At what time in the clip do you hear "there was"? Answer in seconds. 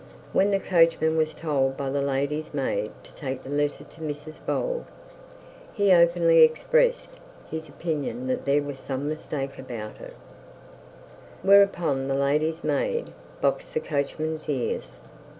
8.45-8.79